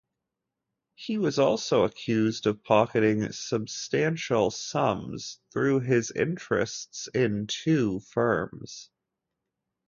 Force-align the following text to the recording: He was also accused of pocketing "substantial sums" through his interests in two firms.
He 0.95 1.19
was 1.19 1.37
also 1.37 1.83
accused 1.83 2.47
of 2.47 2.63
pocketing 2.63 3.31
"substantial 3.33 4.49
sums" 4.49 5.39
through 5.53 5.81
his 5.81 6.09
interests 6.09 7.07
in 7.13 7.45
two 7.45 7.99
firms. 7.99 8.89